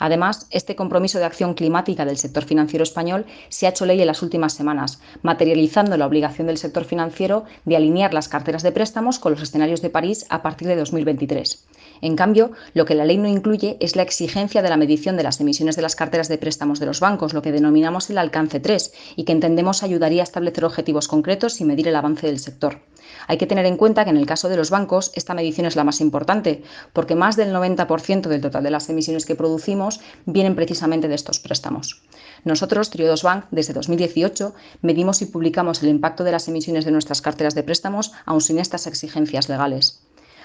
Además, 0.00 0.48
este 0.50 0.74
compromiso 0.74 1.20
de 1.20 1.26
acción 1.26 1.54
climática 1.54 2.04
del 2.04 2.18
sector 2.18 2.44
financiero 2.44 2.82
español 2.82 3.24
se 3.48 3.66
ha 3.66 3.70
hecho 3.70 3.86
ley 3.86 4.00
en 4.00 4.08
las 4.08 4.20
últimas 4.20 4.52
semanas, 4.52 5.00
materializando 5.22 5.96
la 5.96 6.06
obligación 6.06 6.48
del 6.48 6.58
sector 6.58 6.84
financiero 6.84 7.44
de 7.64 7.76
alinear 7.76 8.12
las 8.12 8.26
carteras 8.26 8.64
de 8.64 8.72
préstamos 8.72 9.20
con 9.20 9.30
los 9.30 9.42
escenarios 9.42 9.80
de 9.80 9.90
París 9.90 10.26
a 10.28 10.42
partir 10.42 10.66
de 10.66 10.74
2023. 10.74 11.64
En 12.00 12.16
cambio, 12.16 12.52
lo 12.74 12.84
que 12.84 12.94
la 12.94 13.04
ley 13.04 13.18
no 13.18 13.28
incluye 13.28 13.76
es 13.80 13.96
la 13.96 14.02
exigencia 14.02 14.62
de 14.62 14.68
la 14.68 14.76
medición 14.76 15.16
de 15.16 15.22
las 15.22 15.40
emisiones 15.40 15.76
de 15.76 15.82
las 15.82 15.96
carteras 15.96 16.28
de 16.28 16.38
préstamos 16.38 16.80
de 16.80 16.86
los 16.86 17.00
bancos, 17.00 17.34
lo 17.34 17.42
que 17.42 17.52
denominamos 17.52 18.10
el 18.10 18.18
alcance 18.18 18.60
3, 18.60 18.92
y 19.16 19.24
que 19.24 19.32
entendemos 19.32 19.82
ayudaría 19.82 20.22
a 20.22 20.24
establecer 20.24 20.64
objetivos 20.64 21.08
concretos 21.08 21.60
y 21.60 21.64
medir 21.64 21.88
el 21.88 21.96
avance 21.96 22.26
del 22.26 22.38
sector. 22.38 22.80
Hay 23.28 23.38
que 23.38 23.46
tener 23.46 23.66
en 23.66 23.76
cuenta 23.76 24.04
que 24.04 24.10
en 24.10 24.16
el 24.16 24.26
caso 24.26 24.48
de 24.48 24.56
los 24.56 24.70
bancos 24.70 25.12
esta 25.14 25.34
medición 25.34 25.66
es 25.66 25.76
la 25.76 25.84
más 25.84 26.00
importante, 26.00 26.62
porque 26.92 27.14
más 27.14 27.36
del 27.36 27.54
90% 27.54 28.28
del 28.28 28.40
total 28.40 28.64
de 28.64 28.70
las 28.70 28.88
emisiones 28.88 29.26
que 29.26 29.34
producimos 29.34 30.00
vienen 30.26 30.54
precisamente 30.54 31.08
de 31.08 31.14
estos 31.14 31.40
préstamos. 31.40 32.02
Nosotros, 32.44 32.90
Triodos 32.90 33.22
Bank, 33.22 33.46
desde 33.50 33.72
2018 33.72 34.54
medimos 34.82 35.22
y 35.22 35.26
publicamos 35.26 35.82
el 35.82 35.88
impacto 35.88 36.24
de 36.24 36.32
las 36.32 36.48
emisiones 36.48 36.84
de 36.84 36.92
nuestras 36.92 37.22
carteras 37.22 37.54
de 37.54 37.62
préstamos 37.62 38.12
aun 38.24 38.40
sin 38.40 38.58
estas 38.58 38.86
exigencias 38.86 39.48
legales. 39.48 40.00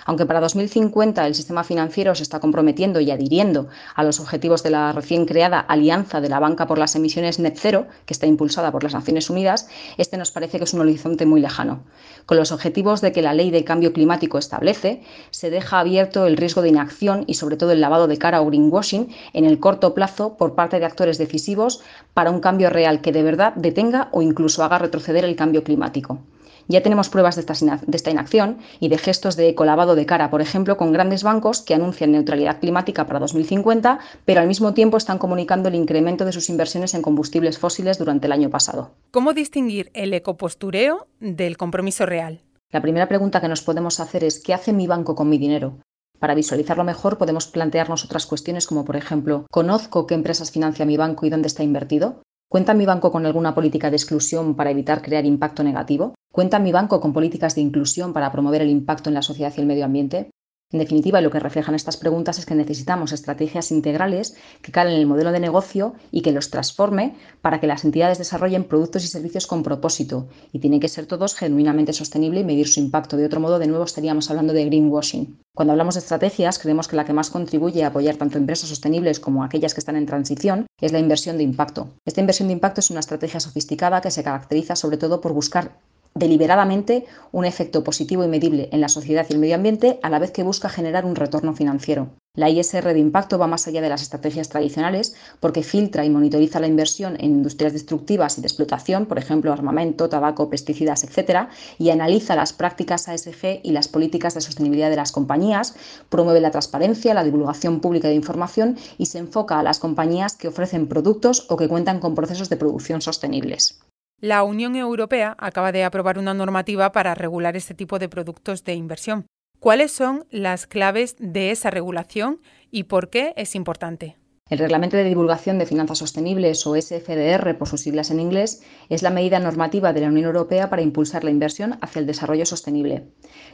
Aunque 0.05 0.25
para 0.25 0.39
2050 0.39 1.25
el 1.27 1.35
sistema 1.35 1.63
financiero 1.63 2.15
se 2.15 2.23
está 2.23 2.39
comprometiendo 2.39 2.99
y 2.99 3.11
adhiriendo 3.11 3.67
a 3.95 4.03
los 4.03 4.19
objetivos 4.19 4.63
de 4.63 4.71
la 4.71 4.91
recién 4.91 5.25
creada 5.25 5.59
Alianza 5.59 6.21
de 6.21 6.29
la 6.29 6.39
Banca 6.39 6.67
por 6.67 6.77
las 6.77 6.95
Emisiones 6.95 7.39
Net 7.39 7.57
Zero, 7.57 7.87
que 8.05 8.13
está 8.13 8.25
impulsada 8.25 8.71
por 8.71 8.83
las 8.83 8.93
Naciones 8.93 9.29
Unidas, 9.29 9.67
este 9.97 10.17
nos 10.17 10.31
parece 10.31 10.57
que 10.57 10.63
es 10.63 10.73
un 10.73 10.81
horizonte 10.81 11.25
muy 11.25 11.41
lejano. 11.41 11.83
Con 12.25 12.37
los 12.37 12.51
objetivos 12.51 13.01
de 13.01 13.11
que 13.11 13.21
la 13.21 13.33
ley 13.33 13.51
de 13.51 13.63
cambio 13.63 13.93
climático 13.93 14.37
establece, 14.37 15.03
se 15.31 15.49
deja 15.49 15.79
abierto 15.79 16.25
el 16.25 16.37
riesgo 16.37 16.61
de 16.61 16.69
inacción 16.69 17.23
y 17.27 17.35
sobre 17.35 17.57
todo 17.57 17.71
el 17.71 17.81
lavado 17.81 18.07
de 18.07 18.17
cara 18.17 18.41
o 18.41 18.45
greenwashing 18.45 19.09
en 19.33 19.45
el 19.45 19.59
corto 19.59 19.93
plazo 19.93 20.37
por 20.37 20.55
parte 20.55 20.79
de 20.79 20.85
actores 20.85 21.17
decisivos 21.17 21.81
para 22.13 22.31
un 22.31 22.39
cambio 22.39 22.69
real 22.69 23.01
que 23.01 23.11
de 23.11 23.23
verdad 23.23 23.53
detenga 23.55 24.09
o 24.11 24.21
incluso 24.21 24.63
haga 24.63 24.79
retroceder 24.79 25.25
el 25.25 25.35
cambio 25.35 25.63
climático. 25.63 26.19
Ya 26.67 26.81
tenemos 26.81 27.09
pruebas 27.09 27.35
de 27.35 27.41
esta, 27.41 28.11
inacción 28.11 28.57
y 28.79 28.89
de 28.89 28.97
gestos 28.97 29.35
de 29.35 29.55
colabado 29.55 29.95
de 29.95 30.05
cara, 30.05 30.29
por 30.29 30.41
ejemplo, 30.41 30.77
con 30.77 30.91
grandes 30.91 31.23
bancos 31.23 31.61
que 31.61 31.73
anuncian 31.73 32.11
neutralidad 32.11 32.59
climática 32.59 33.05
para 33.07 33.19
2050, 33.19 33.99
pero 34.25 34.41
al 34.41 34.47
mismo 34.47 34.73
tiempo 34.73 34.97
están 34.97 35.17
comunicando 35.17 35.69
el 35.69 35.75
incremento 35.75 36.25
de 36.25 36.31
sus 36.31 36.49
inversiones 36.49 36.93
en 36.93 37.01
combustibles 37.01 37.57
fósiles 37.57 37.97
durante 37.97 38.27
el 38.27 38.33
año 38.33 38.49
pasado. 38.49 38.91
¿Cómo 39.11 39.33
distinguir 39.33 39.91
el 39.93 40.13
ecopostureo 40.13 41.07
del 41.19 41.57
compromiso 41.57 42.05
real? 42.05 42.41
La 42.71 42.81
primera 42.81 43.07
pregunta 43.07 43.41
que 43.41 43.49
nos 43.49 43.61
podemos 43.61 43.99
hacer 43.99 44.23
es 44.23 44.39
¿qué 44.39 44.53
hace 44.53 44.71
mi 44.71 44.87
banco 44.87 45.15
con 45.15 45.29
mi 45.29 45.37
dinero? 45.37 45.79
Para 46.19 46.35
visualizarlo 46.35 46.83
mejor 46.83 47.17
podemos 47.17 47.47
plantearnos 47.47 48.05
otras 48.05 48.27
cuestiones 48.27 48.67
como 48.67 48.85
por 48.85 48.95
ejemplo, 48.95 49.45
¿conozco 49.49 50.05
qué 50.05 50.13
empresas 50.13 50.51
financia 50.51 50.85
mi 50.85 50.95
banco 50.95 51.25
y 51.25 51.29
dónde 51.29 51.47
está 51.47 51.63
invertido? 51.63 52.21
¿Cuenta 52.51 52.73
mi 52.73 52.85
banco 52.85 53.13
con 53.13 53.25
alguna 53.25 53.55
política 53.55 53.89
de 53.89 53.95
exclusión 53.95 54.57
para 54.57 54.71
evitar 54.71 55.01
crear 55.01 55.25
impacto 55.25 55.63
negativo? 55.63 56.15
¿Cuenta 56.33 56.59
mi 56.59 56.73
banco 56.73 56.99
con 56.99 57.13
políticas 57.13 57.55
de 57.55 57.61
inclusión 57.61 58.11
para 58.11 58.29
promover 58.29 58.61
el 58.61 58.69
impacto 58.69 59.09
en 59.09 59.13
la 59.13 59.21
sociedad 59.21 59.53
y 59.55 59.61
el 59.61 59.67
medio 59.67 59.85
ambiente? 59.85 60.31
En 60.71 60.79
definitiva, 60.79 61.19
lo 61.19 61.31
que 61.31 61.39
reflejan 61.39 61.75
estas 61.75 61.97
preguntas 61.97 62.39
es 62.39 62.45
que 62.45 62.55
necesitamos 62.55 63.11
estrategias 63.11 63.71
integrales 63.71 64.35
que 64.61 64.71
calen 64.71 64.93
en 64.93 64.99
el 65.01 65.05
modelo 65.05 65.31
de 65.31 65.39
negocio 65.39 65.95
y 66.11 66.21
que 66.21 66.31
los 66.31 66.49
transforme 66.49 67.15
para 67.41 67.59
que 67.59 67.67
las 67.67 67.83
entidades 67.83 68.17
desarrollen 68.17 68.63
productos 68.63 69.03
y 69.03 69.07
servicios 69.07 69.47
con 69.47 69.63
propósito. 69.63 70.27
Y 70.53 70.59
tienen 70.59 70.79
que 70.79 70.87
ser 70.87 71.07
todos 71.07 71.35
genuinamente 71.35 71.91
sostenibles 71.91 72.41
y 72.41 72.45
medir 72.45 72.67
su 72.67 72.79
impacto. 72.79 73.17
De 73.17 73.25
otro 73.25 73.41
modo, 73.41 73.59
de 73.59 73.67
nuevo 73.67 73.83
estaríamos 73.83 74.29
hablando 74.29 74.53
de 74.53 74.65
greenwashing. 74.65 75.37
Cuando 75.53 75.73
hablamos 75.73 75.95
de 75.95 75.99
estrategias, 75.99 76.57
creemos 76.57 76.87
que 76.87 76.95
la 76.95 77.03
que 77.03 77.13
más 77.13 77.29
contribuye 77.29 77.83
a 77.83 77.87
apoyar 77.87 78.15
tanto 78.15 78.37
empresas 78.37 78.69
sostenibles 78.69 79.19
como 79.19 79.43
aquellas 79.43 79.73
que 79.73 79.81
están 79.81 79.97
en 79.97 80.05
transición 80.05 80.67
es 80.79 80.93
la 80.93 80.99
inversión 80.99 81.37
de 81.37 81.43
impacto. 81.43 81.89
Esta 82.05 82.21
inversión 82.21 82.47
de 82.47 82.53
impacto 82.53 82.79
es 82.79 82.89
una 82.89 83.01
estrategia 83.01 83.41
sofisticada 83.41 83.99
que 83.99 84.11
se 84.11 84.23
caracteriza 84.23 84.77
sobre 84.77 84.97
todo 84.97 85.19
por 85.19 85.33
buscar 85.33 85.79
deliberadamente 86.13 87.05
un 87.31 87.45
efecto 87.45 87.83
positivo 87.83 88.23
y 88.23 88.27
medible 88.27 88.69
en 88.71 88.81
la 88.81 88.89
sociedad 88.89 89.25
y 89.29 89.33
el 89.33 89.39
medio 89.39 89.55
ambiente 89.55 89.99
a 90.03 90.09
la 90.09 90.19
vez 90.19 90.31
que 90.31 90.43
busca 90.43 90.69
generar 90.69 91.05
un 91.05 91.15
retorno 91.15 91.53
financiero. 91.53 92.09
La 92.33 92.49
ISR 92.49 92.93
de 92.93 92.99
impacto 92.99 93.37
va 93.37 93.47
más 93.47 93.67
allá 93.67 93.81
de 93.81 93.89
las 93.89 94.01
estrategias 94.01 94.47
tradicionales 94.47 95.15
porque 95.41 95.63
filtra 95.63 96.05
y 96.05 96.09
monitoriza 96.09 96.61
la 96.61 96.67
inversión 96.67 97.17
en 97.19 97.31
industrias 97.31 97.73
destructivas 97.73 98.37
y 98.37 98.41
de 98.41 98.47
explotación, 98.47 99.05
por 99.05 99.17
ejemplo, 99.17 99.51
armamento, 99.51 100.07
tabaco, 100.07 100.49
pesticidas, 100.49 101.03
etc., 101.03 101.49
y 101.77 101.89
analiza 101.89 102.37
las 102.37 102.53
prácticas 102.53 103.09
ASG 103.09 103.59
y 103.63 103.71
las 103.71 103.89
políticas 103.89 104.33
de 104.33 104.39
sostenibilidad 104.39 104.89
de 104.89 104.95
las 104.95 105.11
compañías, 105.11 105.75
promueve 106.07 106.39
la 106.39 106.51
transparencia, 106.51 107.13
la 107.13 107.25
divulgación 107.25 107.81
pública 107.81 108.07
de 108.07 108.15
información 108.15 108.77
y 108.97 109.07
se 109.07 109.17
enfoca 109.17 109.59
a 109.59 109.63
las 109.63 109.79
compañías 109.79 110.37
que 110.37 110.47
ofrecen 110.47 110.87
productos 110.87 111.47
o 111.49 111.57
que 111.57 111.67
cuentan 111.67 111.99
con 111.99 112.15
procesos 112.15 112.47
de 112.47 112.55
producción 112.55 113.01
sostenibles. 113.01 113.81
La 114.21 114.43
Unión 114.43 114.75
Europea 114.75 115.35
acaba 115.39 115.71
de 115.71 115.83
aprobar 115.83 116.19
una 116.19 116.35
normativa 116.35 116.91
para 116.91 117.15
regular 117.15 117.57
este 117.57 117.73
tipo 117.73 117.97
de 117.97 118.07
productos 118.07 118.63
de 118.63 118.75
inversión. 118.75 119.25
¿Cuáles 119.59 119.91
son 119.91 120.27
las 120.29 120.67
claves 120.67 121.15
de 121.17 121.49
esa 121.49 121.71
regulación 121.71 122.39
y 122.69 122.83
por 122.83 123.09
qué 123.09 123.33
es 123.35 123.55
importante? 123.55 124.20
El 124.51 124.59
Reglamento 124.59 124.97
de 124.97 125.05
Divulgación 125.05 125.59
de 125.59 125.65
Finanzas 125.65 125.99
Sostenibles, 125.99 126.67
o 126.67 126.75
SFDR 126.75 127.57
por 127.57 127.69
sus 127.69 127.79
siglas 127.79 128.11
en 128.11 128.19
inglés, 128.19 128.61
es 128.89 129.01
la 129.01 129.09
medida 129.09 129.39
normativa 129.39 129.93
de 129.93 130.01
la 130.01 130.09
Unión 130.09 130.25
Europea 130.25 130.69
para 130.69 130.81
impulsar 130.81 131.23
la 131.23 131.31
inversión 131.31 131.77
hacia 131.79 132.01
el 132.01 132.05
desarrollo 132.05 132.45
sostenible. 132.45 133.07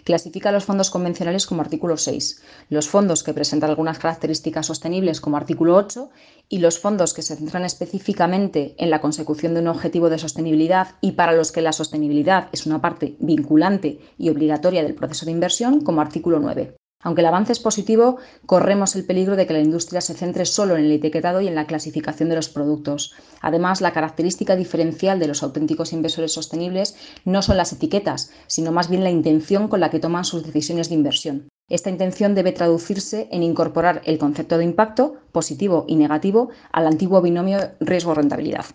Clasifica 0.06 0.52
los 0.52 0.66
fondos 0.66 0.90
convencionales 0.90 1.46
como 1.46 1.62
artículo 1.62 1.98
6, 1.98 2.42
los 2.70 2.90
fondos 2.90 3.22
que 3.22 3.36
presentan 3.36 3.70
algunas 3.70 4.00
características 4.00 4.66
sostenibles 4.66 5.22
como 5.22 5.38
artículo 5.38 5.76
8 5.76 6.10
y 6.50 6.58
los 6.58 6.80
fondos 6.80 7.14
que 7.14 7.22
se 7.22 7.36
centran 7.36 7.64
específicamente 7.64 8.74
en 8.80 8.90
la 8.90 9.00
consecución 9.00 9.54
de 9.54 9.60
un 9.60 9.68
objetivo 9.68 10.10
de 10.10 10.18
sostenibilidad 10.18 10.96
y 11.00 11.12
para 11.12 11.34
los 11.34 11.52
que 11.52 11.62
la 11.62 11.74
sostenibilidad 11.74 12.50
es 12.54 12.66
una 12.66 12.82
parte 12.82 13.18
vinculante 13.20 14.00
y 14.18 14.30
obligatoria 14.30 14.82
del 14.82 14.96
proceso 14.96 15.28
de 15.28 15.32
inversión 15.32 15.82
como 15.82 16.02
artículo 16.02 16.40
9. 16.40 16.77
Aunque 17.04 17.22
el 17.22 17.28
avance 17.28 17.52
es 17.52 17.60
positivo, 17.60 18.18
corremos 18.48 18.96
el 18.96 19.06
peligro 19.06 19.36
de 19.36 19.46
que 19.46 19.54
la 19.54 19.60
industria 19.60 20.02
se 20.02 20.16
centre 20.16 20.46
solo 20.46 20.76
en 20.76 20.86
el 20.86 20.92
etiquetado 20.92 21.42
y 21.42 21.48
en 21.48 21.54
la 21.54 21.68
clasificación 21.68 22.28
de 22.30 22.36
los 22.36 22.50
productos. 22.50 23.14
Además, 23.40 23.82
la 23.82 23.94
característica 23.94 24.56
diferencial 24.56 25.20
de 25.20 25.28
los 25.28 25.44
auténticos 25.44 25.94
inversores 25.94 26.34
sostenibles 26.34 26.96
no 27.24 27.44
son 27.44 27.58
las 27.58 27.72
etiquetas, 27.72 28.32
sino 28.48 28.72
más 28.72 28.90
bien 28.90 29.04
la 29.04 29.12
intención 29.12 29.68
con 29.68 29.80
la 29.80 29.92
que 29.92 30.00
toman 30.00 30.26
sus 30.26 30.44
decisiones 30.44 30.90
de 30.90 30.96
inversión. 30.96 31.50
Esta 31.70 31.92
intención 31.92 32.34
debe 32.34 32.52
traducirse 32.52 33.28
en 33.32 33.44
incorporar 33.44 34.02
el 34.06 34.18
concepto 34.18 34.58
de 34.58 34.64
impacto, 34.64 35.18
positivo 35.32 35.86
y 35.88 35.98
negativo, 35.98 36.50
al 36.72 36.88
antiguo 36.88 37.22
binomio 37.22 37.60
riesgo-rentabilidad. 37.80 38.66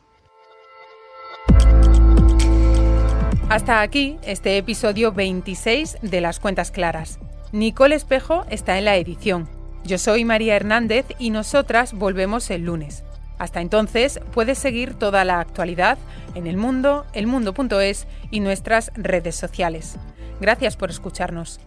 Hasta 3.48 3.80
aquí 3.80 4.16
este 4.22 4.56
episodio 4.58 5.12
26 5.12 5.98
de 6.02 6.20
Las 6.20 6.38
Cuentas 6.38 6.70
Claras. 6.70 7.18
Nicole 7.52 7.94
Espejo 7.94 8.46
está 8.48 8.78
en 8.78 8.86
la 8.86 8.96
edición. 8.96 9.46
Yo 9.84 9.98
soy 9.98 10.24
María 10.24 10.56
Hernández 10.56 11.04
y 11.18 11.28
nosotras 11.28 11.92
volvemos 11.92 12.50
el 12.50 12.62
lunes. 12.62 13.04
Hasta 13.38 13.60
entonces 13.60 14.20
puedes 14.32 14.58
seguir 14.58 14.94
toda 14.94 15.24
la 15.24 15.38
actualidad 15.38 15.98
en 16.34 16.46
el 16.46 16.56
mundo, 16.56 17.04
elmundo.es 17.12 18.06
y 18.30 18.40
nuestras 18.40 18.90
redes 18.94 19.36
sociales. 19.36 19.96
Gracias 20.40 20.76
por 20.76 20.88
escucharnos. 20.90 21.60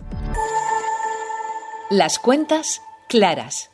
Las 1.92 2.18
cuentas 2.18 2.82
claras 3.08 3.70